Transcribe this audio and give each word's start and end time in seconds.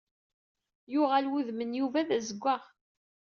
Yuɣal 0.93 1.25
w 1.31 1.33
udem 1.37 1.59
n 1.63 1.71
Yuba 1.79 2.07
d 2.07 2.09
azeggaɣ. 2.17 2.61